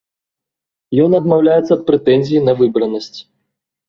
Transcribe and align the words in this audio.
Ён 1.03 1.11
адмаўляецца 1.19 1.69
ад 1.75 1.83
прэтэнзій 1.89 2.41
на 2.47 2.53
выбранасць. 2.63 3.19